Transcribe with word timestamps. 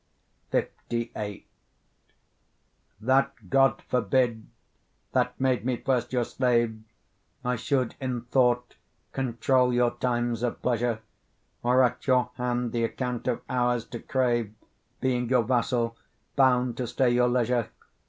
LVIII 0.51 1.45
That 2.99 3.51
god 3.51 3.83
forbid, 3.87 4.47
that 5.11 5.39
made 5.39 5.63
me 5.63 5.77
first 5.77 6.11
your 6.11 6.23
slave, 6.25 6.81
I 7.45 7.55
should 7.55 7.93
in 7.99 8.21
thought 8.21 8.77
control 9.11 9.71
your 9.71 9.91
times 9.91 10.41
of 10.41 10.59
pleasure, 10.63 11.01
Or 11.61 11.83
at 11.83 12.07
your 12.07 12.31
hand 12.37 12.71
the 12.71 12.83
account 12.83 13.27
of 13.27 13.43
hours 13.47 13.85
to 13.89 13.99
crave, 13.99 14.55
Being 15.01 15.29
your 15.29 15.43
vassal, 15.43 15.95
bound 16.35 16.77
to 16.77 16.87
stay 16.87 17.11
your 17.11 17.29
leisure! 17.29 17.69